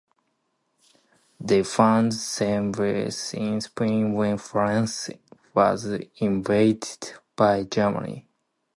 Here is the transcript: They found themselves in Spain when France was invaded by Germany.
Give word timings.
They 1.39 1.61
found 1.61 2.13
themselves 2.13 3.33
in 3.35 3.61
Spain 3.61 4.13
when 4.13 4.39
France 4.39 5.11
was 5.53 5.85
invaded 6.19 7.13
by 7.35 7.65
Germany. 7.65 8.27